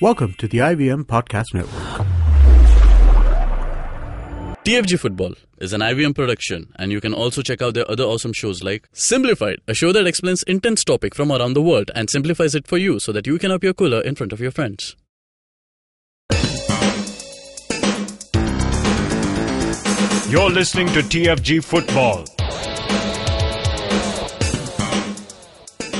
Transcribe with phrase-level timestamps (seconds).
[0.00, 2.06] Welcome to the IVM Podcast Network.
[4.64, 8.32] TFG Football is an IVM production, and you can also check out their other awesome
[8.32, 12.54] shows like Simplified, a show that explains intense topic from around the world and simplifies
[12.54, 14.94] it for you so that you can appear cooler in front of your friends.
[20.30, 22.24] You're listening to TFG Football.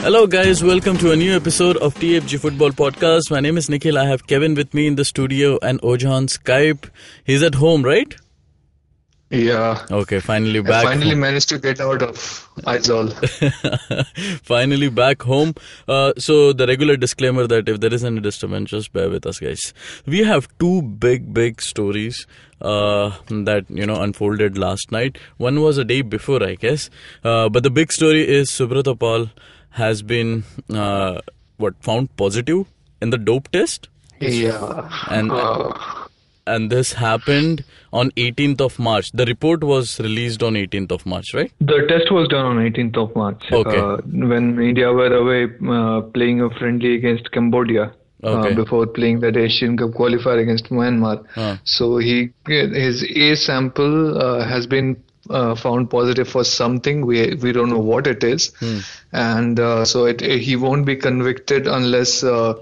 [0.03, 0.63] Hello, guys.
[0.63, 3.31] Welcome to a new episode of TFG Football Podcast.
[3.31, 3.99] My name is Nikhil.
[3.99, 6.89] I have Kevin with me in the studio and Ojan Skype.
[7.25, 8.15] He's at home, right?
[9.31, 9.85] Yeah.
[9.91, 10.85] Okay, finally I back.
[10.85, 12.17] finally managed to get out of
[12.63, 13.13] Aizawl.
[14.43, 15.55] finally back home.
[15.87, 19.39] Uh, so the regular disclaimer that if there is any disturbance, just bear with us,
[19.39, 19.75] guys.
[20.07, 22.27] We have two big, big stories
[22.63, 25.19] uh, that you know unfolded last night.
[25.37, 26.89] One was a day before, I guess.
[27.23, 29.31] Uh, but the big story is Subrata Pal
[29.81, 30.45] has been
[30.85, 31.21] uh,
[31.65, 32.67] what found positive
[33.03, 33.89] in the dope test,
[34.21, 34.89] yeah.
[35.19, 35.73] and Uh,
[36.53, 39.09] and this happened on 18th of March.
[39.13, 41.51] The report was released on 18th of March, right?
[41.73, 43.43] the test was done on 18th of March.
[43.59, 43.79] Okay.
[43.79, 43.97] Uh,
[44.35, 45.41] when India were away
[45.79, 47.87] uh, playing a friendly against Cambodia.
[48.29, 48.53] Okay.
[48.53, 51.51] Uh, before playing that Asian Cup qualifier against Myanmar, Huh.
[51.73, 52.15] so he
[52.47, 54.89] his A sample uh, has been
[55.31, 57.05] uh, found positive for something.
[57.07, 58.79] We we don't know what it is, Hmm.
[59.13, 62.55] and uh, so it, he won't be convicted unless uh,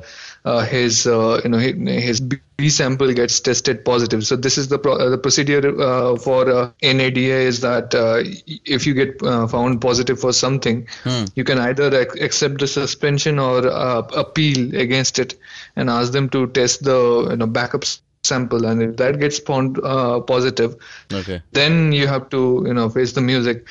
[0.44, 4.24] uh, his uh, you know his, B sample gets tested positive.
[4.26, 8.22] So this is the pro- the procedure uh, for uh, NADA is that uh,
[8.64, 10.86] if you get uh, found positive for something,
[11.34, 15.34] you can either ac- accept the suspension or uh, appeal against it
[15.76, 18.66] and ask them to test the you know backup s- sample.
[18.66, 20.76] And if that gets found uh, positive,
[21.12, 21.42] Okay.
[21.52, 23.66] then you have to you know face the music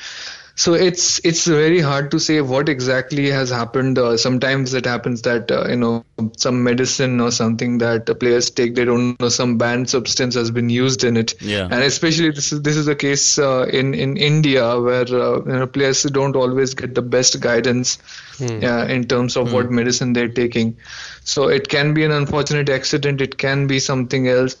[0.58, 3.98] so it's it's very hard to say what exactly has happened.
[3.98, 6.02] Uh, sometimes it happens that uh, you know
[6.38, 10.50] some medicine or something that the players take they don't know some banned substance has
[10.50, 11.34] been used in it.
[11.42, 11.64] Yeah.
[11.64, 15.58] and especially this is this is the case uh, in in India where uh, you
[15.58, 17.98] know players don't always get the best guidance
[18.40, 20.78] uh, in terms of what medicine they're taking.
[21.22, 23.20] So it can be an unfortunate accident.
[23.20, 24.56] It can be something else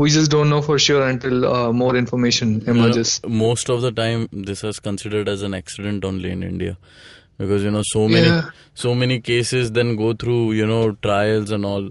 [0.00, 3.82] we just don't know for sure until uh, more information You know, emerges most of
[3.84, 6.76] the time, this is considered as an accident only in India,
[7.42, 8.50] because you know so many Yeah.
[8.84, 11.90] so many cases then go through you know trials and all.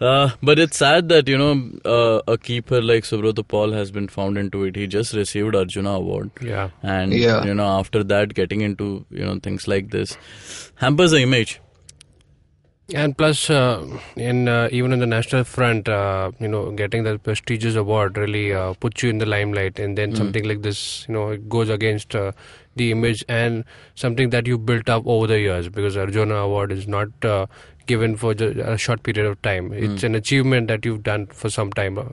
[0.00, 1.52] Uh, but it's sad that you know
[1.96, 4.74] uh, a keeper like Subrata Pal has been found into it.
[4.82, 6.70] He just received Arjuna award, Yeah.
[6.94, 7.44] and Yeah.
[7.50, 8.88] you know after that getting into
[9.20, 10.16] you know things like this
[10.86, 11.60] hampers the image.
[12.92, 17.22] And plus, uh, in uh, even in the national front, uh, you know, getting that
[17.22, 21.14] prestigious award really uh, puts you in the limelight, and then something like this, you
[21.14, 22.32] know, it goes against uh,
[22.76, 23.64] the image and
[23.94, 25.70] something that you built up over the years.
[25.70, 27.46] Because Arjuna Award is not uh,
[27.86, 31.72] given for a short period of time; it's an achievement that you've done for some
[31.72, 31.96] time.
[31.96, 32.10] Uh,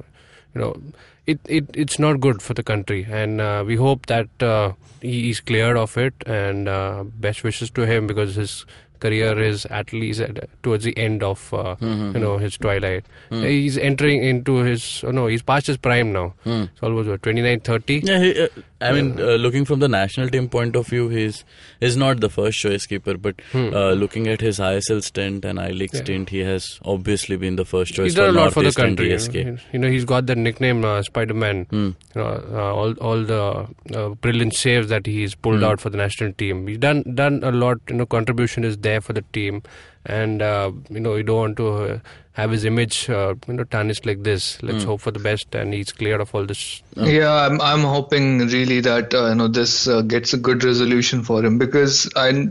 [0.55, 0.81] you know,
[1.27, 4.71] it, it it's not good for the country, and uh, we hope that uh,
[5.01, 6.13] he is cleared of it.
[6.25, 8.65] And uh, best wishes to him because his
[9.01, 13.05] career is at least at, towards the end of uh, you know his twilight.
[13.29, 16.33] He's entering into his oh no, he's past his prime now.
[16.45, 18.01] It's almost what 29, 30.
[18.03, 18.47] Yeah, he, uh,
[18.81, 21.43] I mean, uh, looking from the national team point of view, he's
[21.79, 23.15] is not the first choice keeper.
[23.17, 27.55] But uh, looking at his ISL stint and I League stint, he has obviously been
[27.57, 29.39] the first choice He's done for a lot for the Northeast country.
[29.39, 31.67] You know, you know, he's got that nickname uh, Spider Man.
[31.71, 35.97] You know, uh, all all the uh, brilliant saves that he's pulled out for the
[35.97, 36.67] national team.
[36.67, 37.79] He's done done a lot.
[37.89, 39.63] You know, contribution is there for the team,
[40.05, 41.99] and uh, you know, you don't want to uh,
[42.33, 44.61] have his image uh, you know tarnished like this.
[44.63, 46.81] Let's hope for the best, and he's cleared of all this.
[46.95, 51.23] Yeah, I'm I'm hoping really that uh, you know this uh, gets a good resolution
[51.23, 52.49] for him because I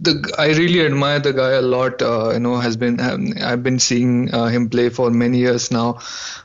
[0.00, 2.02] the I really admire the guy a lot.
[2.02, 5.70] Uh, you know, has been um, I've been seeing uh, him play for many years
[5.70, 6.00] now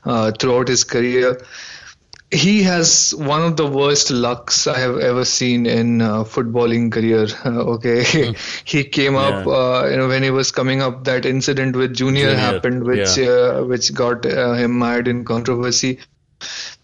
[0.05, 1.41] uh, throughout his career.
[2.31, 7.27] He has one of the worst lucks I have ever seen in uh, footballing career.
[7.45, 8.33] okay,
[8.65, 11.03] he came up uh, you know when he was coming up.
[11.05, 13.29] That incident with Junior, Junior, happened, which yeah.
[13.29, 15.99] uh, which got uh, him mired in controversy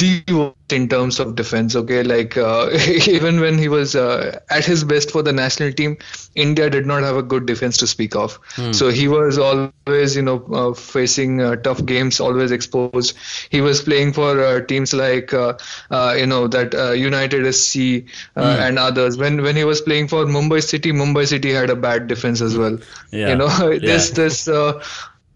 [0.00, 1.76] the worst in terms of defense.
[1.76, 2.70] Okay, like uh,
[3.06, 5.98] even when he was uh, at his best for the national team,
[6.34, 8.38] India did not have a good defense to speak of.
[8.72, 13.16] So he was always, you know, uh, facing uh, tough games, always exposed.
[13.50, 15.54] He was playing for uh, teams like, uh,
[15.90, 18.06] uh, you know, that uh, United SC
[18.36, 19.16] uh, and others.
[19.16, 22.56] When when he was playing for Mumbai City, Mumbai City had a bad defense as
[22.56, 22.78] well.
[23.12, 23.28] Yeah.
[23.28, 24.14] You know, this Yeah.
[24.14, 24.48] this.
[24.48, 24.82] Uh,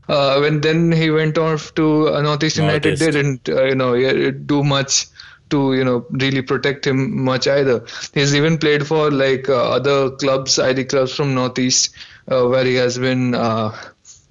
[0.09, 4.63] uh, when then he went off to uh, Northeast United, didn't, uh, you know, do
[4.63, 5.07] much
[5.51, 7.85] to, you know, really protect him much either.
[8.15, 11.95] He's even played for like uh, other clubs, ID clubs from Northeast,
[12.29, 13.77] uh, where he has been, uh,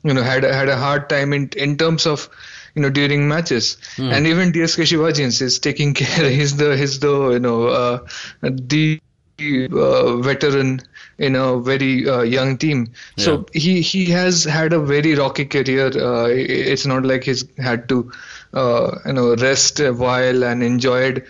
[0.04, 2.30] you know, had had a hard time in in terms of,
[2.74, 3.78] you know, during matches.
[3.98, 6.30] And even DSK Shivajians is taking care.
[6.30, 8.07] He's the he's the you know uh,
[8.42, 9.00] the
[9.39, 10.81] uh, veteran
[11.17, 12.93] in a very uh, young team.
[13.17, 15.87] So he he has had a very rocky career.
[15.87, 18.11] Uh, it's not like he's had to
[18.53, 21.25] uh, you know rest a while and enjoyed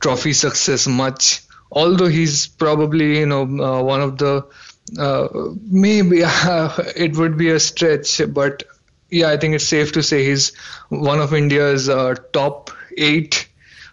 [0.00, 1.42] trophy success much.
[1.70, 4.46] Although he's probably you know uh, one of the
[4.98, 5.28] uh,
[5.70, 8.64] maybe it would be a stretch, but
[9.10, 10.52] yeah, I think it's safe to say he's
[10.88, 13.46] one of India's uh, top eight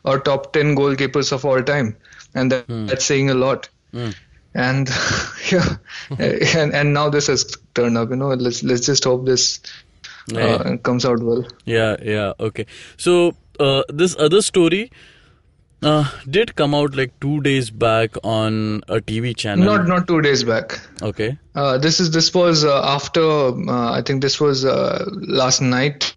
[0.03, 1.97] or top ten goalkeepers of all time,
[2.34, 3.70] and that, that's saying a lot.
[4.54, 4.90] And
[5.52, 5.76] yeah,
[6.18, 7.46] and and now this has
[7.76, 8.10] turned up.
[8.10, 9.60] You know, let's let's just hope this
[10.36, 11.46] uh, comes out well.
[11.66, 12.66] Yeah, yeah, okay.
[12.98, 14.92] So uh, this other story
[15.81, 19.66] uh, did come out like two days back on a TV channel.
[19.66, 20.80] Not not two days back.
[21.02, 21.38] okay.
[21.56, 26.16] Uh, this is this was uh, after uh, I think this was uh, last night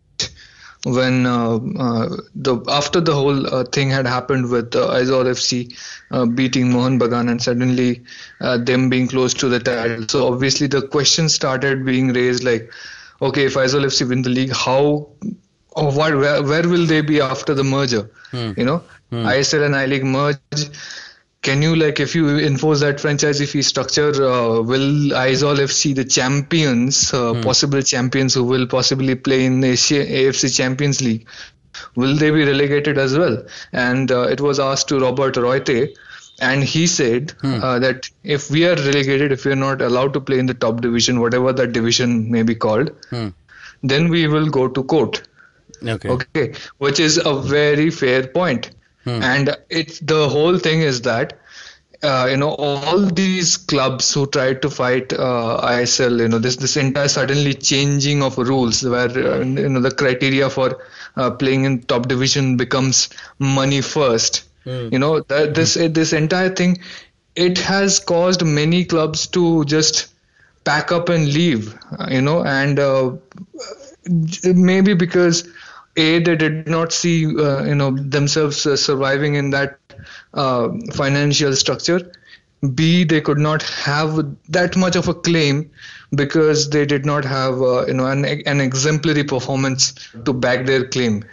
[0.85, 5.77] when uh, uh, the after the whole uh, thing had happened with uh, Aizawl FC
[6.11, 8.03] uh, beating Mohun Bagan and suddenly
[8.41, 10.09] uh, them being close to the title.
[10.09, 12.73] So obviously the question started being raised like,
[13.21, 15.09] okay, if Aizawl FC win the league, how
[15.71, 18.11] or what where, where will they be after the merger?
[18.33, 18.83] You know,
[19.13, 20.39] ISL and I League merge
[21.43, 26.05] can you like if you enforce that franchisee fee structure uh, will Aizawl FC the
[26.05, 31.27] champions uh, possible champions who will possibly play in the Asia, AFC Champions League
[31.97, 33.43] will they be relegated as well?
[33.73, 35.97] And uh, it was asked to Robert Royte
[36.41, 40.21] and he said uh, that if we are relegated if we are not allowed to
[40.21, 42.91] play in the top division whatever that division may be called
[43.83, 45.23] then we will go to court.
[45.85, 46.09] Okay.
[46.09, 46.53] okay.
[46.79, 48.71] Which is a very fair point
[49.07, 51.39] and it's the whole thing is that
[52.03, 56.57] uh, you know all these clubs who tried to fight uh, ISL you know this
[56.57, 60.83] this entire suddenly changing of rules where uh, you know the criteria for
[61.17, 63.09] uh, playing in top division becomes
[63.39, 64.45] money first.
[64.93, 66.79] You know that this this entire thing
[67.35, 70.09] it has caused many clubs to just
[70.65, 73.13] pack up and leave uh, you know and uh,
[74.45, 75.49] maybe because
[75.97, 79.79] a they did not see uh, you know themselves uh, surviving in that
[80.35, 82.01] uh, financial structure.
[82.75, 85.71] B they could not have that much of a claim
[86.15, 89.93] because they did not have uh, you know an, an exemplary performance
[90.25, 91.25] to back their claim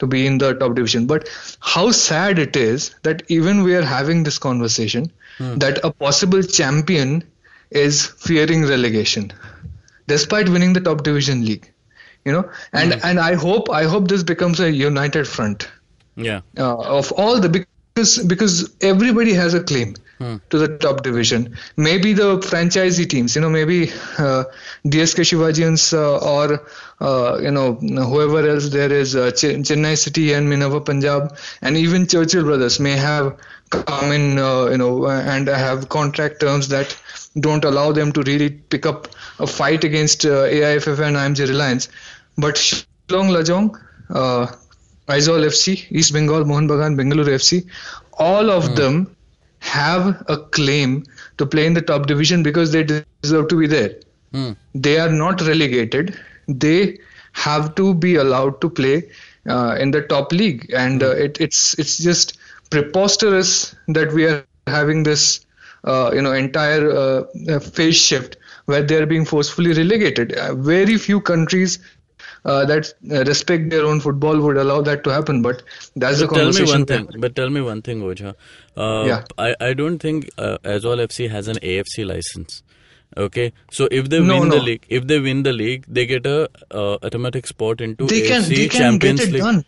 [0.00, 1.06] to be in the top division.
[1.06, 1.28] But
[1.60, 5.12] how sad it is that even we are having this conversation
[5.56, 7.22] that a possible champion
[7.70, 9.32] is fearing relegation.
[10.06, 11.72] Despite winning the top division league
[12.24, 12.50] you know?
[12.72, 15.68] And and i hope i hope this becomes a united front.
[16.16, 16.40] Yeah.
[16.56, 19.94] uh, of all the because because everybody has a claim
[20.50, 21.56] to the top division.
[21.76, 24.44] Maybe the franchisee teams you know maybe uh,
[24.86, 26.62] dsk shivajians uh, or
[27.00, 27.74] uh, you know
[28.12, 32.78] whoever else there is uh, Ch- chennai city and minerva punjab and even churchill brothers
[32.80, 33.36] may have
[33.70, 36.96] come in uh, you know and have contract terms that
[37.38, 39.08] don't allow them to really pick up
[39.40, 41.88] a fight against uh, AIFF and IMG Reliance.
[42.36, 43.78] But Shillong Lajong,
[44.10, 44.46] uh,
[45.08, 47.66] Aizawl FC, East Bengal, Mohun Bagan, Bengaluru FC,
[48.18, 49.14] all of them
[49.60, 51.04] have a claim
[51.38, 53.94] to play in the top division because they deserve to be there.
[54.74, 56.18] They are not relegated.
[56.48, 56.98] They
[57.32, 59.10] have to be allowed to play
[59.48, 62.38] uh, in the top league, and uh, it, it's it's just
[62.70, 65.44] preposterous that we are having this
[65.84, 68.36] uh, you know entire uh, uh, phase shift
[68.66, 70.32] where they are being forcefully relegated.
[70.32, 71.78] Uh, very few countries
[72.44, 75.62] uh, that uh, respect their own football would allow that to happen, but
[75.96, 76.80] that's the But tell me conversation.
[76.80, 77.20] one thing.
[77.20, 78.34] But tell me one thing, Oja.
[78.76, 79.24] Uh, Yeah.
[79.38, 82.62] I, I don't think uh, Aizawl FC has an AFC license.
[83.16, 86.26] Okay, so if they No, win the league, if they win the league, they get
[86.26, 89.42] a uh, automatic spot into They can, AFC they can Champions get it League.
[89.42, 89.64] done.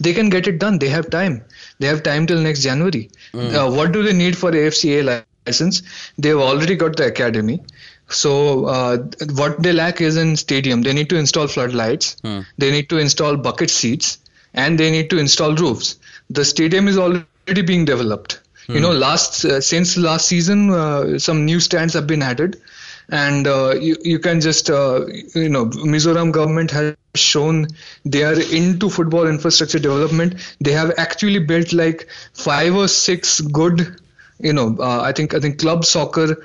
[0.00, 0.78] They can get it done.
[0.78, 1.44] They have time.
[1.78, 3.10] They have time till next January.
[3.34, 3.52] Mm.
[3.54, 5.82] Uh, what do they need for AFCA license?
[6.16, 7.60] They've already got the academy.
[8.08, 8.98] So uh,
[9.34, 10.82] what they lack is in stadium.
[10.82, 12.16] They need to install floodlights.
[12.22, 12.40] Hmm.
[12.58, 14.18] They need to install bucket seats,
[14.54, 15.96] and they need to install roofs.
[16.30, 18.40] The stadium is already being developed.
[18.66, 22.60] You know, last uh, since last season, uh, some new stands have been added,
[23.10, 27.66] and uh, you you can just uh, you know Mizoram government has shown
[28.04, 30.34] they are into football infrastructure development.
[30.60, 34.00] They have actually built like five or six good,
[34.38, 36.42] you know, uh, I think I think club soccer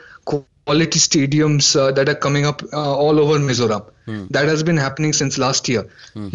[0.70, 3.86] quality stadiums uh, that are coming up uh, all over Mizoram.
[4.36, 5.82] That has been happening since last year.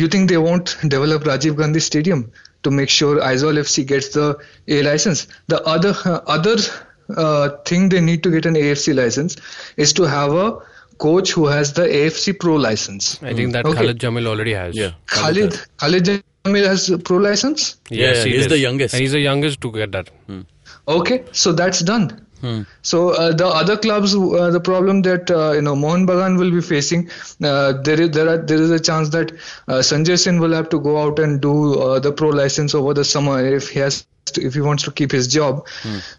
[0.03, 2.33] You think they won't develop Rajiv Gandhi Stadium
[2.65, 4.27] to make sure Aizawl FC gets the
[4.69, 5.27] A license?
[5.55, 6.57] The other uh, other
[7.25, 9.37] uh, thing they need to get an AFC license
[9.77, 10.47] is to have a
[11.07, 13.11] coach who has the AFC Pro license.
[13.23, 13.79] I think that Okay.
[13.81, 14.77] Khalid Jamil already has.
[14.83, 14.93] Yeah.
[15.19, 17.77] Khalid Khalid Jamil has a pro license.
[17.91, 18.53] Yeah, he he's does.
[18.57, 18.95] the youngest.
[18.95, 20.11] And he's the youngest to get that.
[20.87, 22.09] Okay, so that's done.
[22.41, 22.63] Hmm.
[22.83, 26.51] So uh, the other clubs, uh, the problem that uh, you know Mohun Bagan will
[26.51, 27.11] be facing,
[27.43, 29.33] uh, there is there are there is a chance that
[29.69, 32.93] uh, Sanjoy Sen will have to go out and do uh, the pro license over
[32.93, 35.67] the summer if he has to, if he wants to keep his job.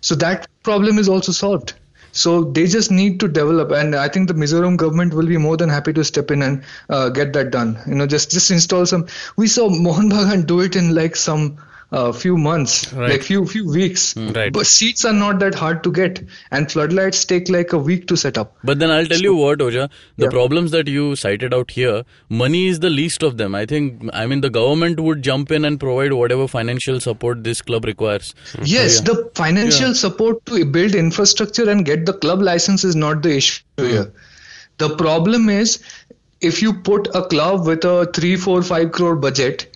[0.01, 1.74] So that problem is also solved.
[2.12, 5.57] So they just need to develop, and I think the Mizoram government will be more
[5.57, 7.77] than happy to step in and uh, get that done.
[7.86, 9.07] You know, just just install some.
[9.36, 11.57] We saw Mohun Bagan do it in like some
[11.92, 13.12] uh, few months, Right.
[13.12, 14.15] like few few weeks.
[14.18, 14.51] Right.
[14.51, 18.18] But seats are not that hard to get, and floodlights take like a week to
[18.18, 18.56] set up.
[18.63, 20.30] But then I'll tell you what, Oja, the Yeah.
[20.32, 23.54] problems that you cited out here, money is the least of them.
[23.56, 27.62] I think, I mean, the government would jump in and provide whatever financial support this
[27.62, 28.34] club requires.
[28.63, 29.13] Yes, Yeah.
[29.13, 33.62] the financial support to build infrastructure and get the club license is not the issue
[33.77, 34.12] here.
[34.80, 35.80] The problem is
[36.42, 39.68] if you put a club with a three, four, five crore budget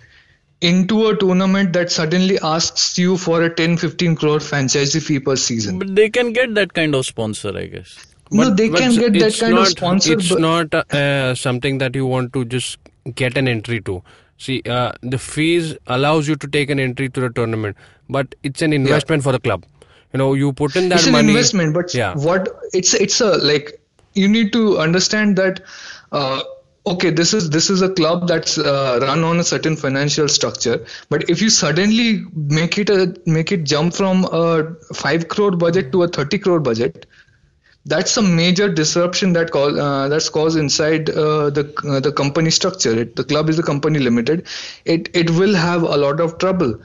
[0.61, 5.35] into a tournament that suddenly asks you for a 10, 15 crore franchisee fee per
[5.35, 5.79] season.
[5.79, 8.05] But they can get that kind of sponsor, I guess.
[8.31, 10.13] no, they But can get that kind not, of sponsor.
[10.13, 12.77] It's but- not uh, something that you want to just
[13.15, 14.03] get an entry to.
[14.37, 17.75] See, uh, the fees allows you to take an entry to the tournament,
[18.09, 19.65] but it's an investment for the club.
[20.13, 23.37] You know, you put in that it's an investment but yeah, what it's it's a
[23.37, 23.81] like
[24.13, 25.61] you need to understand that
[26.11, 26.41] uh,
[26.91, 30.85] okay this is this is a club that's uh, run on a certain financial structure
[31.09, 34.45] but if you suddenly make it a make it jump from a
[34.93, 37.05] 5 crore budget to a 30 crore budget
[37.85, 42.51] that's a major disruption that cause, uh, that's caused inside uh, the uh, the company
[42.51, 42.91] structure.
[42.99, 44.47] It, the club is a company limited.
[44.85, 46.75] It it will have a lot of trouble,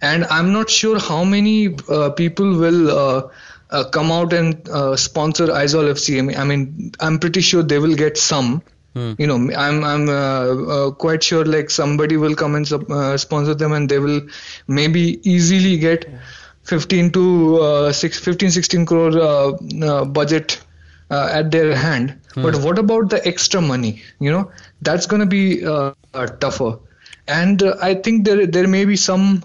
[0.00, 3.28] and I'm not sure how many uh, people will uh,
[3.70, 4.66] uh, come out and
[4.98, 6.18] sponsor Aizawl FC.
[6.18, 8.62] I mean, I mean, I'm pretty sure they will get some.
[8.94, 10.12] You know, I'm I'm uh,
[10.74, 14.20] uh, quite sure like somebody will come and uh, sponsor them, and they will
[14.66, 16.06] maybe easily get
[16.64, 19.52] 15 to uh, 6, 15 16 crore uh,
[19.84, 20.60] uh, budget
[21.10, 22.18] uh, at their hand.
[22.34, 24.02] But what about the extra money?
[24.20, 24.50] You know,
[24.82, 25.60] that's going to be
[26.40, 26.78] tougher.
[27.26, 29.42] And uh, I think there there may be some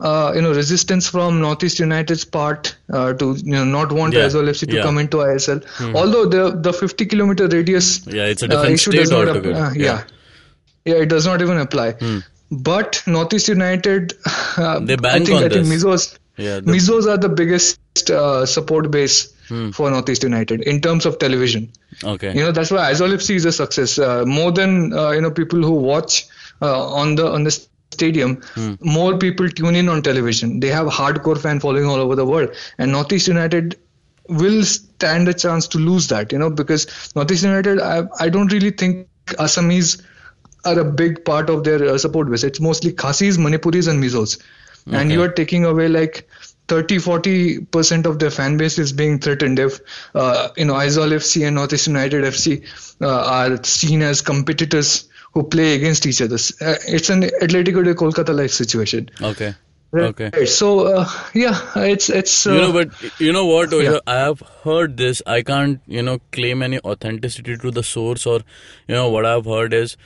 [0.00, 4.26] uh, you know resistance from Northeast United's part uh, to you know not want Yeah,
[4.26, 4.82] Aizawl FC to yeah.
[4.82, 5.60] come into ISL.
[5.94, 9.28] Although the the 50 kilometer radius Yeah, it's a uh, different issue state does not
[9.28, 9.60] ap- altogether.
[9.64, 9.84] uh, Yeah.
[9.84, 10.02] yeah.
[10.94, 11.94] yeah, it does not even apply.
[12.50, 14.14] But Northeast United,
[14.56, 15.84] uh, They I bank think on I think this.
[15.84, 19.34] Mizos, Yeah, the- Mizos are the biggest uh, support base
[19.72, 21.72] for Northeast United in terms of television.
[22.04, 22.32] Okay.
[22.36, 23.98] You know that's why Aizawl FC is a success.
[23.98, 26.26] Uh, more than uh, you know people who watch
[26.62, 27.54] uh, on the on the
[27.98, 28.40] stadium,
[28.80, 30.60] more people tune in on television.
[30.64, 33.78] They have hardcore fan following all over the world, and Northeast United
[34.28, 36.32] will stand a chance to lose that.
[36.32, 36.86] You know because
[37.16, 39.08] Northeast United, I, I don't really think
[39.46, 40.02] Assamese
[40.64, 42.44] are a big part of their uh, support base.
[42.44, 44.38] It's mostly Khasis, Manipuris, and Mizos,
[44.86, 46.28] and you are taking away like
[46.68, 49.80] 30 40 percent of their fan base is being threatened if
[50.14, 52.64] uh, you know Aizawl FC and Northeast United FC
[53.00, 56.36] uh, are seen as competitors who play against each other.
[56.60, 59.10] Uh, it's an Atletico de Kolkata like situation.
[59.22, 59.54] Okay.
[59.94, 60.44] Okay.
[60.44, 63.72] So uh, yeah, it's it's uh, you know, but you know what?
[63.72, 64.00] Yeah.
[64.06, 65.22] I have heard this.
[65.26, 68.40] I can't, you know, claim any authenticity to the source, or
[68.88, 69.96] you know, what I've heard is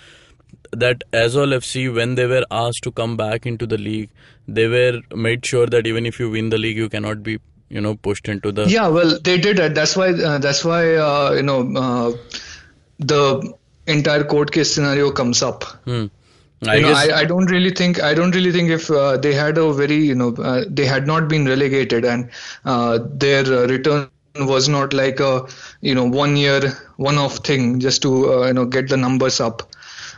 [0.73, 4.11] that Aizawl FC, when they were asked to come back into the league,
[4.47, 7.81] they were made sure that even if you win the league, you cannot be, you
[7.81, 8.69] know, pushed into the.
[8.77, 9.75] Yeah, well, they did it.
[9.75, 10.11] That's why.
[10.11, 10.95] Uh, that's why.
[10.95, 12.13] Uh, you know, uh,
[13.01, 13.53] the
[13.87, 15.65] entire court case scenario comes up.
[15.85, 16.07] Hmm.
[16.67, 17.11] I you know, guess.
[17.11, 19.97] I, I don't really think I don't really think if uh, they had a very
[19.97, 22.31] you know uh, they had not been relegated and
[22.65, 25.47] uh, their uh, return was not like a
[25.81, 26.61] you know one year
[26.97, 29.63] one off thing just to uh, you know get the numbers up.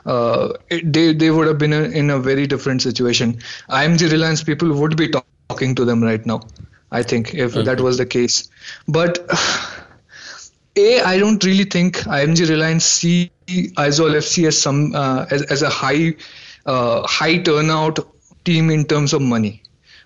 [0.04, 3.38] Uh, it, they they would have been in, in a very different situation.
[3.70, 6.42] IMG Reliance people would be talk- talking to them right now.
[6.90, 8.48] I think if that was the case,
[8.86, 9.18] but
[10.76, 15.62] A, I don't really think IMG Reliance see Aizawl FC as some uh, as, as
[15.62, 16.14] a high
[16.66, 17.98] uh, high turnout
[18.44, 19.62] team in terms of money.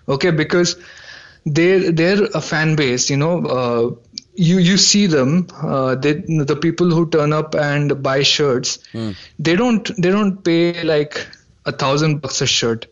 [0.07, 0.75] Okay, because
[1.45, 3.45] they they're a fan base, you know.
[3.45, 3.95] Uh,
[4.35, 8.79] you you see them, uh, they, the people who turn up and buy shirts,
[9.37, 11.27] they don't they don't pay like
[11.65, 12.87] a thousand bucks a shirt.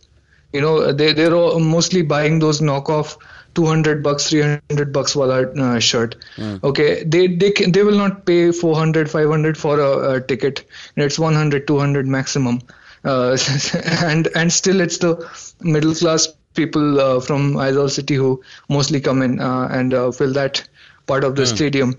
[0.51, 3.17] You know, they they're all mostly buying those knockoff
[3.57, 5.37] 200 bucks 300 bucks wala
[5.67, 6.17] uh, shirt.
[6.71, 10.65] Okay they they can, they will not pay 400 500 for a, a ticket.
[11.07, 12.59] It's 100 200 maximum.
[13.03, 13.37] Uh,
[14.11, 15.13] and and still it's the
[15.61, 16.27] middle class
[16.59, 18.31] people uh, from Aizawl city who
[18.77, 20.63] mostly come in uh, and uh, fill that
[21.11, 21.93] part of the stadium.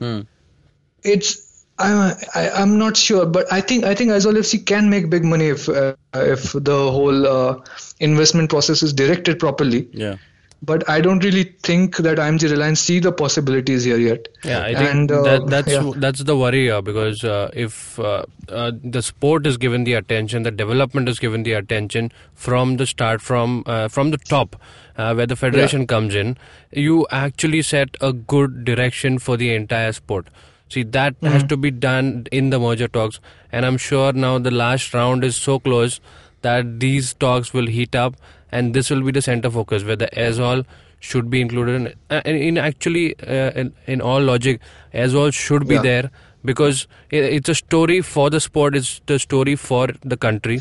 [1.03, 1.37] It's
[1.79, 5.25] I'm I, I'm not sure, but I think I think Aizawl FC can make big
[5.25, 7.61] money if uh, if the whole uh,
[8.01, 9.89] investment process is directed properly.
[9.93, 10.17] Yeah.
[10.61, 14.27] But I don't really think that IMG Reliance see the possibilities here yet.
[14.43, 15.93] Yeah, I think And, uh, that, that's yeah.
[15.97, 20.43] that's the worry here because uh, if uh, uh, the sport is given the attention,
[20.43, 24.57] the development is given the attention from the start, from uh, from the top,
[24.97, 26.37] uh, where the federation comes in,
[26.73, 30.27] you actually set a good direction for the entire sport.
[30.69, 33.21] See, that has to be done in the merger talks,
[33.53, 36.01] and I'm sure now the last round is so close
[36.43, 38.17] that these talks will heat up,
[38.53, 40.65] and this will be the center focus where the Aizawl
[41.01, 44.61] should be included in, uh, in, in actually uh, in, in all logic
[44.95, 45.83] Aizawl should be Yeah.
[45.83, 46.11] there
[46.45, 50.61] because it's a story for the sport it's the story for the country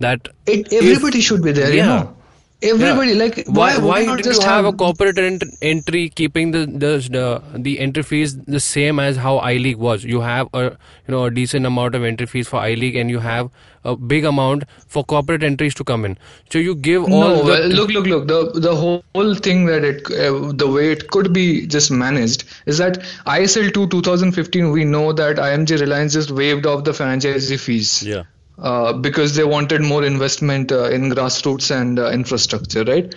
[0.00, 1.86] that It, if- everybody should be there, you Yeah.
[1.86, 2.16] know.
[2.62, 6.66] Everybody like why why, not did just you have, a corporate ent- entry keeping the,
[6.66, 10.04] the the the entry fees the same as how I League was?
[10.04, 13.08] You have a you know a decent amount of entry fees for I League and
[13.08, 13.50] you have
[13.84, 16.18] a big amount for corporate entries to come in.
[16.50, 18.28] So you give all no, the well, look, look, look.
[18.28, 22.78] The the whole thing that it, uh, the way it could be just managed is
[22.78, 24.70] that ISL 2 2015.
[24.70, 28.02] We know that IMG Reliance just waived off the franchisee fees.
[28.02, 28.24] Yeah.
[28.60, 33.14] Uh, because they wanted more investment uh, in grassroots and uh, infrastructure, right?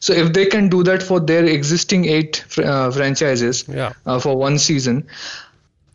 [0.00, 3.92] So if they can do that for their existing eight fr- uh, franchises Yeah.
[4.20, 5.06] for one season,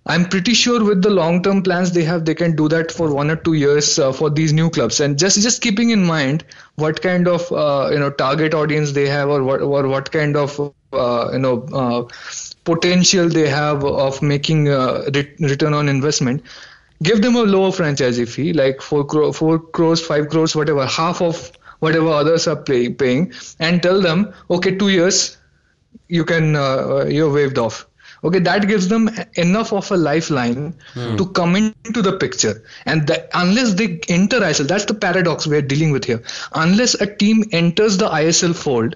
[0.06, 3.30] I'm pretty sure with the long-term plans they have, they can do that for one
[3.30, 5.00] or two years uh, for these new clubs.
[5.00, 6.44] And just just keeping in mind
[6.76, 10.36] what kind of uh, you know target audience they have, or what or what kind
[10.36, 10.60] of
[10.94, 12.08] uh, you know uh,
[12.64, 16.44] potential they have of making uh, ret- return on investment.
[17.02, 21.22] Give them a lower franchisee fee, like four cro- four crores, five crores, whatever, half
[21.22, 25.38] of whatever others are pay- paying, and tell them, okay, two years,
[26.08, 27.86] you can uh, uh you're waived off.
[28.24, 31.16] Okay that gives them enough of a lifeline hmm.
[31.16, 32.64] to come into the picture.
[32.86, 36.24] And that, unless they enter isl that's the paradox we're dealing with here.
[36.54, 38.96] Unless a team enters the isl fold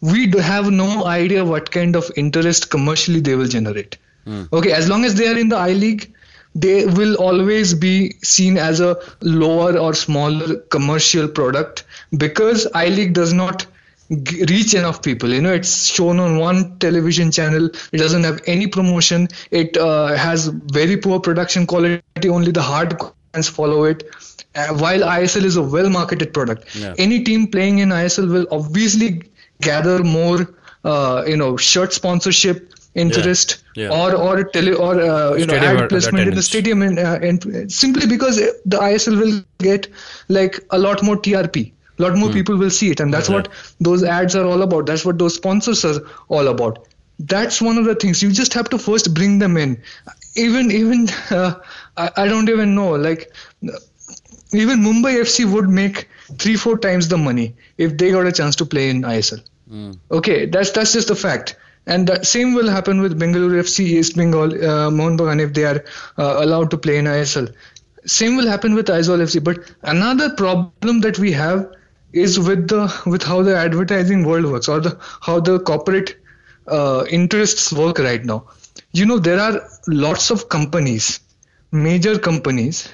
[0.00, 3.98] we do have no idea what kind of interest commercially they will generate.
[4.24, 4.44] Hmm.
[4.52, 6.12] Okay as long as they are in the i league
[6.54, 11.84] they will always be seen as a lower or smaller commercial product
[12.16, 13.66] because i league does not
[14.22, 18.40] g- reach enough people you know it's shown on one television channel it doesn't have
[18.46, 20.46] any promotion it uh, has
[20.80, 24.04] very poor production quality only the hard fans follow it
[24.54, 26.94] uh, while isl is a well marketed product Yeah.
[26.98, 29.22] any team playing in isl will obviously
[29.60, 30.38] gather more
[30.84, 33.90] uh, you know shirt sponsorship interest Yeah.
[33.90, 37.18] or or tele or uh, you know Stadium ad placement in the stadium and, uh,
[37.20, 39.88] and simply because the ISL will get
[40.28, 43.00] like a lot more TRP a lot more people will see it.
[43.00, 43.48] And that's what
[43.80, 44.86] those ads are all about.
[44.86, 46.88] That's what those sponsors are all about.
[47.20, 48.22] That's one of the things.
[48.22, 49.80] You just have to first bring them in.
[50.34, 51.54] Even even uh,
[51.96, 53.32] I, I don't even know like
[54.52, 58.56] even Mumbai FC would make three four times the money if they got a chance
[58.56, 59.42] to play in ISL
[60.10, 61.56] Okay, that's that's just a fact.
[61.86, 65.64] And the same will happen with Bengaluru FC, East Bengal, uh, Mohun Bagan if they
[65.64, 65.84] are
[66.16, 67.54] uh, allowed to play in ISL.
[68.06, 69.42] Same will happen with Aizawl FC.
[69.42, 71.70] But another problem that we have
[72.12, 76.16] is with the with how the advertising world works or the how the corporate
[76.68, 78.44] uh, interests work right now.
[78.92, 81.20] You know, there are lots of companies,
[81.72, 82.88] major companies,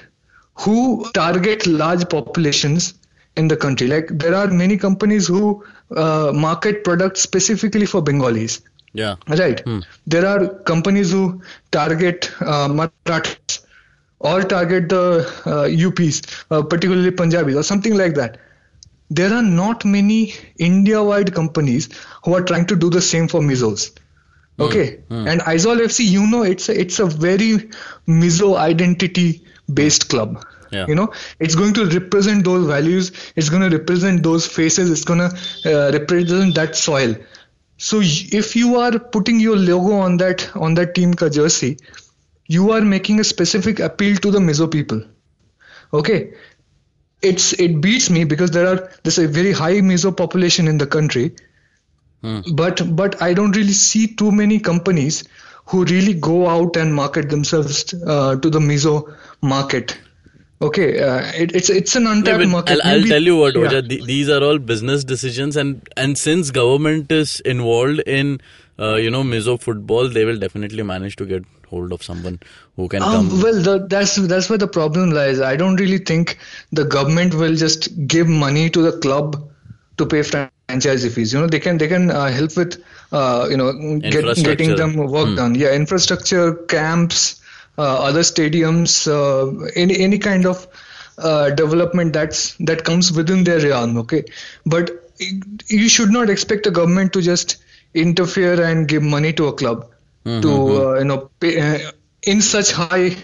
[0.55, 2.93] who target large populations
[3.35, 3.87] in the country.
[3.87, 5.63] Like there are many companies who
[5.95, 8.61] uh, market products specifically for Bengalis.
[8.93, 9.15] Yeah.
[9.27, 9.61] Right.
[10.05, 13.65] There are companies who target uh, Marathas
[14.19, 18.37] or target the uh, UPs, uh, particularly Punjabis or something like that.
[19.09, 21.89] There are not many India-wide companies
[22.23, 23.91] who are trying to do the same for Mizos.
[24.59, 27.69] Okay, and Aizawl FC, you know, it's a, it's a very
[28.07, 30.45] Mizo identity-based club.
[30.71, 30.85] Yeah.
[30.87, 33.11] You know, it's going to represent those values.
[33.35, 34.91] It's going to represent those faces.
[34.91, 37.15] It's going to uh, represent that soil.
[37.83, 41.77] So if you are putting your logo on that on that team ka jersey,
[42.55, 45.01] you are making a specific appeal to the Mizo people.
[45.99, 46.33] Okay,
[47.23, 50.85] it's it beats me because there are there's a very high Mizo population in the
[50.85, 51.25] country,
[52.53, 55.23] but but I don't really see too many companies
[55.65, 58.95] who really go out and market themselves uh, to the Mizo
[59.41, 59.97] market.
[60.61, 62.67] Okay, uh, it, it's it's an Yeah, untapped but market.
[62.67, 63.69] I'll, I'll tell you what, yeah.
[63.69, 68.41] Oja, th- these are all business decisions, and and since government is involved in,
[68.79, 72.39] uh, you know, Mizo football, they will definitely manage to get hold of someone
[72.75, 73.39] who can Um, come.
[73.41, 75.39] well, the, that's that's where the problem lies.
[75.41, 76.37] I don't really think
[76.71, 79.49] the government will just give money to the club
[79.97, 81.33] to pay franchise fees.
[81.33, 84.11] You know, they can they can uh, help with uh, you know get,
[84.43, 85.35] getting them work Hmm.
[85.35, 85.55] done.
[85.55, 87.40] Yeah, infrastructure, camps,
[87.77, 90.67] other stadiums, uh, any any kind of
[91.17, 93.97] uh, development that's that comes within their realm.
[93.97, 94.25] Okay,
[94.65, 94.91] but
[95.67, 97.57] you should not expect a government to just
[97.93, 99.91] interfere and give money to a club
[100.25, 103.15] Mm-hmm, to uh, you know pay, uh, in such high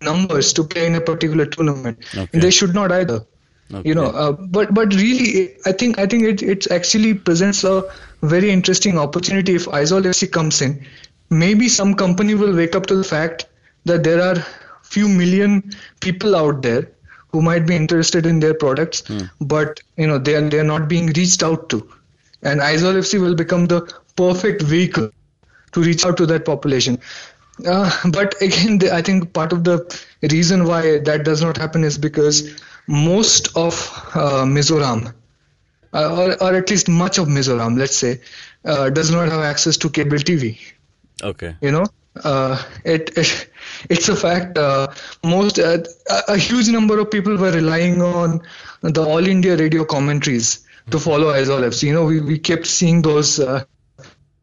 [0.00, 1.98] numbers to play in a particular tournament.
[2.16, 2.38] Okay.
[2.38, 3.26] They should not either.
[3.72, 3.88] Okay.
[3.88, 7.84] You know, uh, but but really, I think I think it it actually presents a
[8.22, 10.86] very interesting opportunity if Aizawl FC comes in.
[11.28, 13.46] Maybe some company will wake up to the fact
[13.86, 14.36] that there are
[14.82, 15.62] few million
[16.00, 16.88] people out there
[17.28, 19.02] who might be interested in their products,
[19.40, 21.86] but you know they are they are not being reached out to,
[22.42, 23.80] and Aizawl FC will become the
[24.16, 25.10] perfect vehicle
[25.72, 26.98] to reach out to that population.
[27.66, 29.76] Uh, but again, the, I think part of the
[30.30, 33.74] reason why that does not happen is because most of
[34.14, 35.12] uh, Mizoram,
[35.92, 38.20] uh, or, or at least much of Mizoram, let's say,
[38.64, 40.58] uh, does not have access to cable TV.
[41.22, 41.56] Okay.
[41.60, 41.86] You know,
[42.24, 43.50] uh, it, it
[43.90, 44.58] it's a fact.
[44.58, 44.88] Uh,
[45.24, 45.78] most uh,
[46.28, 48.42] a huge number of people were relying on
[48.82, 51.84] the All India radio commentaries to follow Aizawl FC.
[51.84, 53.64] You know, we, we kept seeing those uh,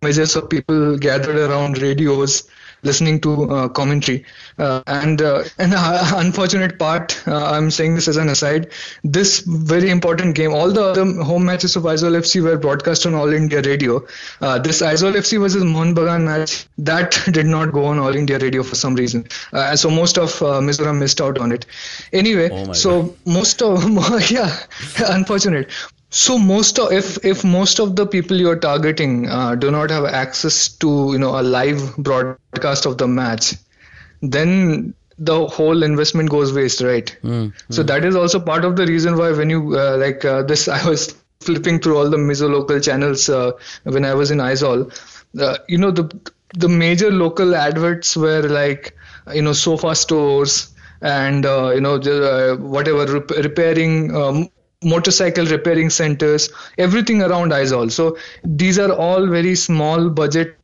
[0.01, 2.43] images of people gathered around radios
[2.84, 4.26] listening to uh, commentary.
[4.58, 8.69] Uh, and uh, the unfortunate part uh, i'm saying this as an aside
[9.04, 13.13] this very important game all the other home matches of Aizawl FC were broadcast on
[13.13, 14.06] all india radio.
[14.41, 18.38] Uh, this Aizawl FC versus Mohun Bagan match that did not go on all india
[18.38, 19.26] radio for some reason.
[19.52, 21.65] Uh, so most of uh, mizoram missed out on it.
[22.12, 23.84] Anyway Oh so most of
[24.32, 24.56] yeah
[25.10, 25.69] unfortunate
[26.21, 30.06] so most of if if most of the people you're targeting uh, do not have
[30.06, 33.54] access to you know a live broadcast of the match
[34.21, 37.15] then the whole investment goes waste right
[37.69, 40.67] so that is also part of the reason why when you uh, like uh, this
[40.80, 43.52] i was flipping through all the mizo local channels uh,
[43.84, 44.86] when i was in Aizawl.
[45.39, 46.06] uh, you know the
[46.54, 48.95] the major local adverts were like
[49.34, 54.49] you know sofa stores and uh, you know the, uh, whatever rep- repairing um,
[54.84, 60.58] motorcycle repairing centers everything around Aizawl so these are all very small budget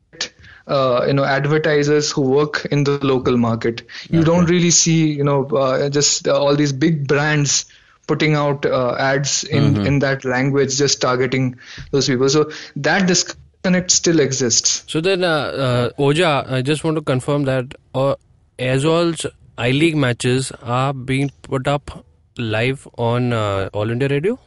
[0.69, 3.81] uh, you know advertisers who work in the local market.
[4.09, 7.65] You don't really see you know uh, just uh, all these big brands
[8.07, 11.57] putting out uh, ads in in that language just targeting
[11.91, 12.29] those people.
[12.29, 14.83] So that disconnect still exists.
[14.87, 18.15] So then, uh, uh, Oja, I just want to confirm that uh,
[18.57, 19.25] Aizawl's
[19.57, 22.05] I League matches are being put up
[22.39, 24.39] live on uh, All India Radio.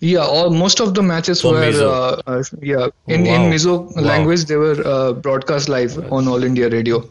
[0.00, 3.34] Yeah, all most of the matches For were uh, uh, yeah in Wow.
[3.34, 4.02] in Mizo Wow.
[4.02, 7.08] language they were uh, broadcast live on All India Radio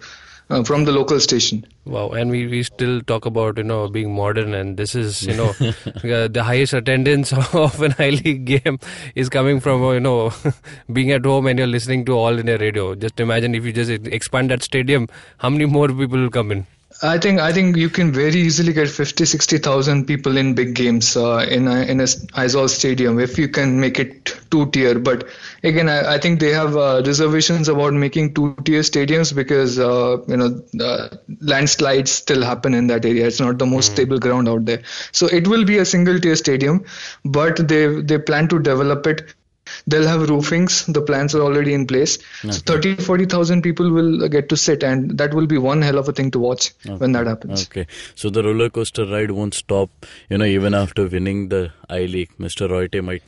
[0.49, 1.65] uh, from the local station.
[1.85, 5.33] Wow, and we, we still talk about you know being modern, and this is you
[5.35, 7.33] know uh, the highest attendance
[7.65, 8.79] of an I League game
[9.15, 10.31] is coming from you know
[10.93, 12.95] being at home and you're listening to All India Radio.
[12.95, 16.67] Just imagine if you just expand that stadium, how many more people will come in?
[17.03, 21.15] I think I think you can very easily get 50 60,000 people in big games
[21.15, 24.97] uh, in a, in a Aizawl stadium if you can make it two tier.
[24.97, 25.27] But
[25.63, 30.17] again I, I think they have uh, reservations about making two tier stadiums because uh,
[30.27, 33.27] you know uh, landslides still happen in that area.
[33.27, 34.81] It's not the most stable ground out there.
[35.11, 36.83] So it will be a single tier stadium
[37.23, 39.35] but they they plan to develop it
[39.85, 40.85] they'll have roofings.
[40.91, 42.17] The plans are already in place.
[42.41, 46.09] So 30 40000 people will get to sit and that will be one hell of
[46.09, 47.65] a thing to watch when that happens.
[47.67, 49.89] Okay, so the roller coaster ride won't stop.
[50.29, 52.69] You know, even after winning the I League, Mr.
[52.69, 53.23] Royte might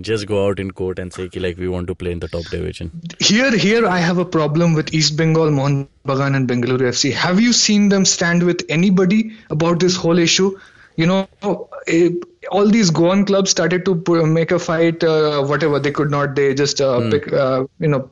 [0.00, 2.44] just go out in court and say, like, we want to play in the top
[2.44, 2.90] division.
[3.18, 5.74] here here i have a problem with east bengal mohun
[6.10, 9.18] bagan and bengaluru fc have you seen them stand with anybody
[9.56, 10.50] about this whole issue
[11.00, 12.10] you know eh,
[12.50, 13.94] all these goan clubs started to
[14.38, 15.78] make a fight uh, whatever.
[15.80, 18.10] They could not they just uh, pick uh, you know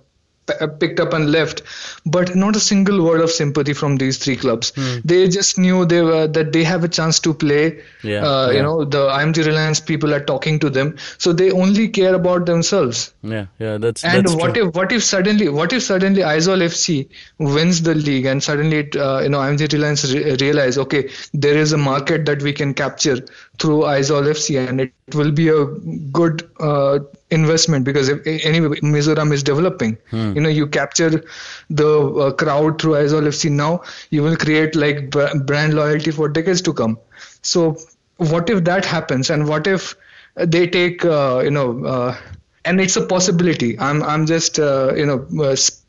[0.81, 1.63] picked up and left,
[2.07, 4.73] but not a single word of sympathy from these three clubs.
[5.05, 7.83] They just knew they were that they have a chance to play.
[8.03, 8.57] Yeah, uh, yeah.
[8.57, 12.47] You know, the IMG Reliance people are talking to them, so they only care about
[12.47, 13.13] themselves.
[13.23, 14.69] Yeah, yeah, that's And that's what true.
[14.69, 17.09] if what if suddenly what if suddenly Aizawl FC
[17.39, 21.57] wins the league and suddenly it, uh, you know IMG Reliance re- realize okay there
[21.57, 23.17] is a market that we can capture
[23.59, 25.65] through Aizawl FC and it will be a
[26.13, 29.97] good uh, investment because if, anyway Mizoram is developing.
[30.11, 30.33] Hmm.
[30.35, 31.23] You know you capture
[31.71, 36.29] the uh, crowd through Aizawl FC now you will create like br- brand loyalty for
[36.29, 36.99] decades to come.
[37.43, 37.77] So
[38.17, 39.95] what if that happens and what if
[40.37, 42.17] they take uh, you know uh,
[42.65, 45.83] and it's a possibility i'm i'm just uh, you know uh, s-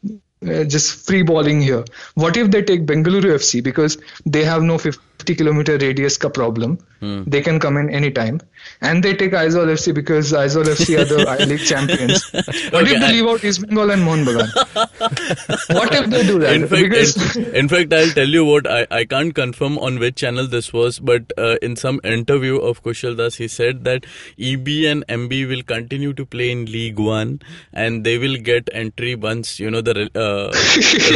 [0.47, 1.83] uh, just free balling here
[2.15, 6.77] what if they take bengaluru fc because they have no 50 kilometer radius ka problem
[6.99, 7.23] Hmm.
[7.27, 8.41] they can come in anytime
[8.81, 12.29] and they take Aizawl FC because Aizawl FC are the I League champions.
[12.33, 14.49] What Okay, if they leave out East Bengal and Mohun Bagan?
[15.79, 16.53] what if they do that?
[16.53, 19.99] In fact, because in, in fact, I'll tell you what I, I can't confirm on
[19.99, 24.05] which channel this was, but uh, in some interview of Kushal Das, he said that
[24.37, 29.15] EB and MB will continue to play in League One, and they will get entry
[29.15, 30.51] once you know the uh,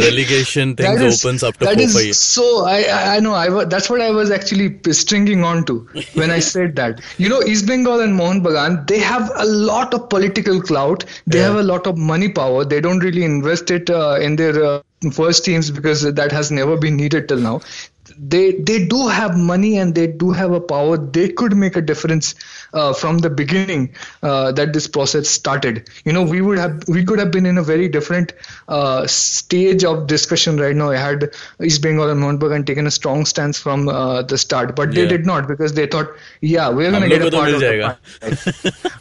[0.00, 2.18] relegation thing opens after that four is.
[2.18, 6.30] So I I I know I that's what I was actually stringing on to when
[6.30, 7.00] I said that.
[7.18, 11.04] You know, East Bengal and Mohun Bagan, they have a lot of political clout.
[11.26, 11.46] They Yeah.
[11.46, 12.64] have a lot of money power.
[12.64, 16.76] They don't really invest it uh, in their uh, first teams because that has never
[16.76, 17.60] been needed till now
[18.18, 20.96] they they do have money and they do have a power.
[20.96, 22.34] They could make a difference
[22.72, 25.88] uh, from the beginning uh, that this process started.
[26.04, 28.32] You know we would have we could have been in a very different
[28.68, 30.90] uh, stage of discussion right now.
[30.90, 34.74] I had east bengal and mount and taken a strong stance from uh, the start
[34.76, 35.02] but yeah.
[35.02, 36.08] they did not because they thought
[36.40, 37.96] yeah we're going to get a part of jayega.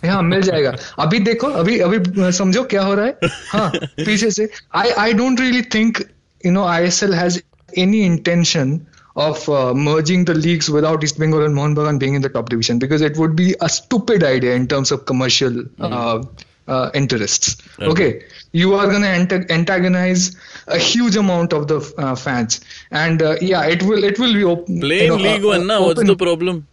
[0.04, 0.74] yeah mil jayega
[1.06, 2.00] abhi dekho abhi abhi
[2.40, 3.14] samjho kya ho raha
[3.52, 4.48] hai ha se
[4.84, 6.04] i i don't really think
[6.50, 7.42] you know isl has
[7.86, 8.74] any intention
[9.16, 12.50] of uh, merging the leagues without East Bengal and Mohun Bagan being in the top
[12.50, 16.44] division because it would be a stupid idea in terms of commercial mm.
[16.68, 17.62] uh, interests.
[17.80, 17.90] Okay.
[17.92, 18.26] okay.
[18.52, 20.36] you are going to antagonize
[20.68, 24.44] a huge amount of the uh, fans, and uh, yeah, it will it will be
[24.44, 24.80] open.
[24.80, 25.82] Blame you know, League One, na?
[25.82, 26.68] What's the problem?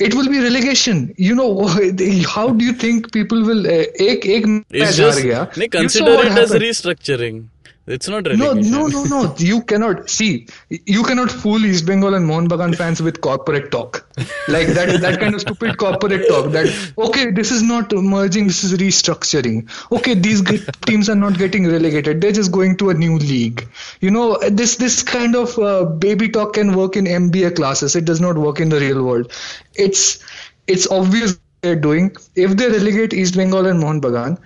[0.00, 1.14] it will be relegation.
[1.16, 1.66] You know,
[2.34, 3.66] how do you think people will?
[3.66, 5.46] Uh, ek, ek it's just, gaya.
[5.68, 6.38] consider it happened.
[6.38, 7.48] as restructuring.
[7.88, 8.70] It's not No, relegation.
[8.72, 9.34] no, no, no.
[9.38, 10.46] You cannot see.
[10.68, 14.06] You cannot fool East Bengal and Mohun Bagan fans with corporate talk,
[14.46, 15.00] like that.
[15.00, 16.52] That kind of stupid corporate talk.
[16.52, 18.46] That okay, this is not merging.
[18.48, 19.70] This is restructuring.
[19.90, 20.42] Okay, these
[20.86, 22.20] teams are not getting relegated.
[22.20, 23.66] They're just going to a new league.
[24.00, 27.96] You know, this this kind of uh, baby talk can work in MBA classes.
[27.96, 29.32] It does not work in the real world.
[29.74, 30.18] It's
[30.66, 32.14] it's obvious they're doing.
[32.36, 34.38] If they relegate East Bengal and Mohun Bagan,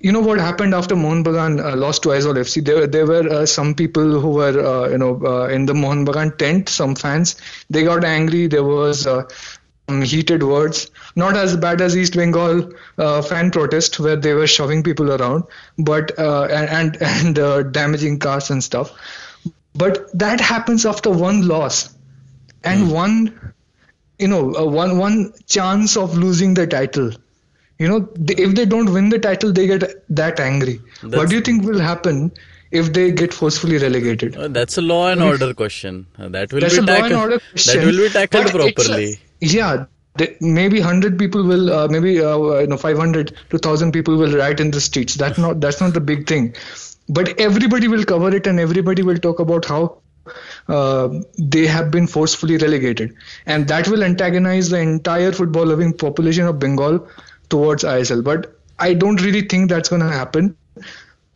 [0.00, 2.64] you know what happened after Mohun Bagan uh, lost to Aizawl FC?
[2.64, 6.06] There, there were uh, some people who were, uh, you know, uh, in the Mohun
[6.06, 6.68] Bagan tent.
[6.68, 7.36] Some fans
[7.68, 8.46] they got angry.
[8.46, 9.24] There was uh,
[9.88, 10.90] heated words.
[11.16, 15.44] Not as bad as East Bengal uh, fan protest where they were shoving people around,
[15.78, 18.92] but uh, and and, and uh, damaging cars and stuff.
[19.74, 21.94] But that happens after one loss
[22.62, 23.52] and one,
[24.18, 27.12] you know, uh, one one chance of losing the title
[27.78, 30.80] you know they, if they don't win the title they get that angry.
[31.02, 32.32] What do you think will happen
[32.70, 34.36] if they get forcefully relegated?
[34.36, 36.06] Uh, that's a law and order question.
[36.18, 37.12] Uh, that will that's be tackled.
[37.12, 39.20] and order question That will be tackled it's a- properly.
[39.40, 39.84] yeah
[40.16, 44.36] they, maybe 100 people will uh, maybe uh, you know 500 to 1000 people will
[44.36, 45.14] riot in the streets.
[45.14, 46.54] That's not that's not the big thing.
[47.08, 49.98] But everybody will cover it and everybody will talk about how
[50.68, 51.08] uh,
[51.38, 53.14] they have been forcefully relegated.
[53.46, 57.06] And that will antagonize the entire football loving population of bengal
[57.48, 60.56] towards isl but i don't really think that's going to happen.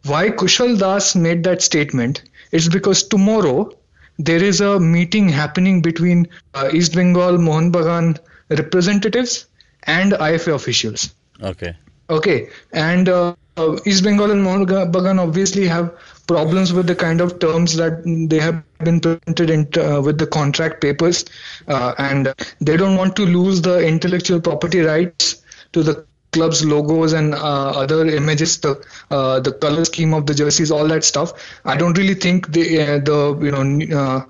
[0.05, 3.71] Why kushal das made that statement is because tomorrow
[4.18, 8.16] there is a meeting happening between uh, east bengal mohun bagan
[8.49, 9.47] representatives
[9.85, 11.14] and ifa officials.
[11.42, 11.75] Okay.
[12.11, 15.92] Okay, and uh, uh, East Bengal and Mohun Bagan obviously have
[16.27, 20.27] problems with the kind of terms that they have been printed in uh, with the
[20.27, 21.27] contract papers,
[21.66, 27.12] uh, and they don't want to lose the intellectual property rights to the club's logos
[27.12, 31.33] and uh, other images, the uh, the color scheme of the jerseys, all that stuff.
[31.64, 33.96] I don't really think the uh, the you know.
[34.00, 34.24] Uh,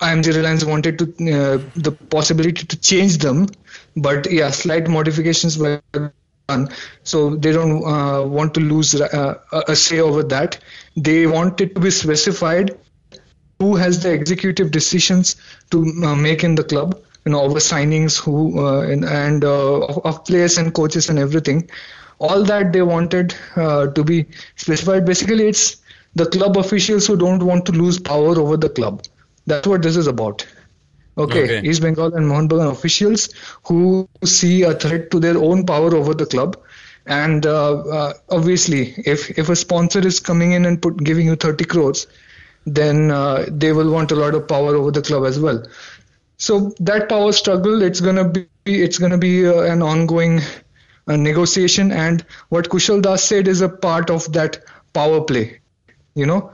[0.00, 3.46] IMG Reliance wanted to uh, the possibility to change them,
[3.96, 5.80] but yeah, slight modifications were
[6.48, 6.68] done.
[7.04, 9.34] So they don't uh, want to lose uh,
[9.68, 10.58] a say over that.
[10.96, 12.76] They want it to be specified
[13.60, 15.36] who has the executive decisions
[15.70, 15.84] to
[16.16, 17.00] make in the club.
[17.24, 21.18] You know, over signings, who uh, and, and uh, of- of players and coaches and
[21.18, 21.70] everything.
[22.26, 25.04] all that they wanted uh, to be specified.
[25.06, 25.76] Basically, it's
[26.14, 29.02] the club officials who don't want to lose power over the club.
[29.46, 30.46] That's what this is about.
[31.16, 31.60] Okay, Okay.
[31.68, 33.28] East Bengal and Mohun Bagan officials
[33.66, 36.56] who see a threat to their own power over the club.
[37.06, 41.36] And uh, uh, obviously, if if a sponsor is coming in and put giving you
[41.36, 42.06] 30 crores,
[42.66, 45.62] then uh, they will want a lot of power over the club as well.
[46.36, 50.40] So that power struggle, it's gonna be it's gonna be uh, an ongoing
[51.06, 51.92] uh, negotiation.
[51.92, 54.58] And what Kushal Das said is a part of that
[54.92, 55.60] power play.
[56.14, 56.52] You know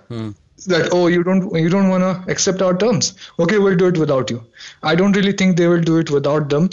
[0.67, 3.15] that oh you don't you don't want to accept our terms.
[3.39, 4.45] Okay, we'll do it without you.
[4.83, 6.71] I don't really think they will do it without them.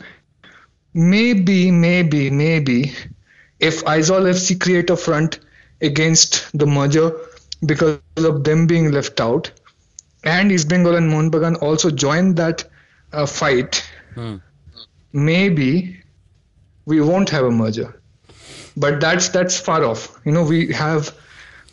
[0.94, 2.94] Maybe maybe maybe
[3.60, 5.40] if Aizawl FC create a front
[5.82, 7.12] against the merger
[7.66, 9.52] because of them being left out,
[10.24, 12.66] and East Bengal and Mohun Bagan also join that
[13.13, 13.83] uh, fight,
[15.13, 15.97] maybe
[16.87, 18.01] we won't have a merger.
[18.77, 20.09] But that's that's far off.
[20.25, 21.11] You know, we have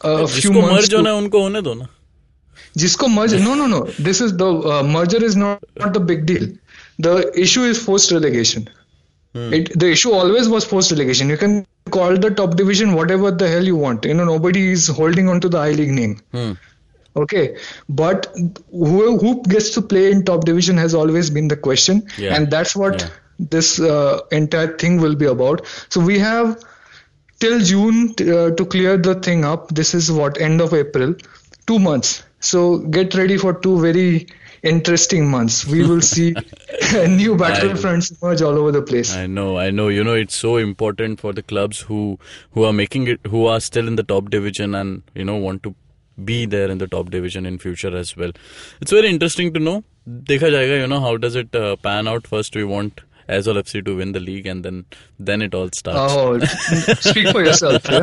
[0.02, 0.74] a few जिसको months.
[0.74, 1.88] Merge to- होना है उनको होने दो ना
[2.78, 6.26] जिसको merger no no no this is the uh, merger is not, not the big
[6.32, 6.44] deal
[7.06, 7.14] the
[7.46, 8.68] issue is forced relegation
[9.58, 11.56] it, the issue always was forced relegation you can
[11.98, 15.42] call the top division whatever the hell you want you know nobody is holding on
[15.46, 16.52] to the i league name Hmm.
[17.17, 17.57] okay
[17.89, 18.27] but
[18.71, 22.35] who, who gets to play in top division has always been the question Yeah.
[22.35, 23.09] and that's what Yeah.
[23.57, 26.57] this uh, entire thing will be about so we have
[27.41, 29.69] till June uh, to clear the thing up.
[29.69, 31.15] This is what end of April,
[31.67, 32.23] two months.
[32.41, 34.29] So get ready for two very
[34.63, 35.67] interesting months.
[35.67, 36.31] We will see
[36.93, 39.15] new battlefronts emerge all over the place.
[39.15, 39.89] I know, I know.
[39.89, 42.19] You know, it's so important for the clubs who
[42.53, 45.63] who are making it, who are still in the top division, and you know want
[45.65, 45.75] to
[46.23, 48.33] be there in the top division in future as well.
[48.81, 49.85] It's very interesting to know.
[50.09, 52.27] Dekha jayega, you know, how does it uh, pan out?
[52.27, 54.85] First, we want Aizawl FC to win the league, and then
[55.19, 56.13] then it all starts.
[56.13, 56.39] Oh,
[57.01, 57.83] speak for yourself.
[57.89, 58.03] Yeah?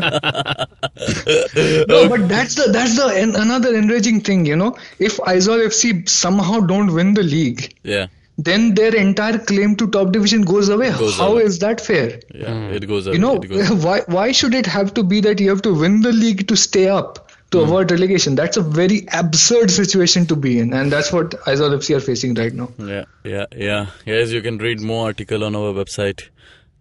[1.88, 4.46] no, but that's the that's the another enraging thing.
[4.46, 9.76] You know, if Aizawl FC somehow don't win the league, yeah, then their entire claim
[9.76, 10.92] to top division goes away.
[10.92, 11.44] Goes How away.
[11.44, 12.20] is that fair?
[12.34, 12.74] Yeah, mm.
[12.74, 13.18] it goes away.
[13.18, 13.40] You know,
[13.76, 16.58] why why should it have to be that you have to win the league to
[16.58, 17.31] stay up?
[17.52, 21.74] To avoid relegation that's a very absurd situation to be in and that's what Aizawl
[21.78, 23.88] FC are facing right now Yeah, yeah, yeah.
[24.06, 26.30] Yes, you can read more article on our website,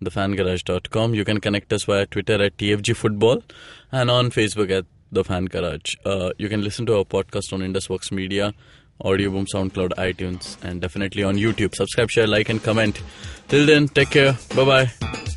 [0.04, 1.14] thefangarage.com.
[1.14, 3.42] You can connect us via Twitter at TFG Football
[3.90, 5.96] and on Facebook at The Fan Garage.
[6.04, 8.54] Uh, you can listen to our podcast on IndusVox Media,
[9.02, 11.74] Audioboom, SoundCloud, iTunes, and definitely on YouTube.
[11.74, 13.02] Subscribe, share, like, and comment.
[13.48, 14.38] Till then, take care.
[14.54, 15.36] Bye bye.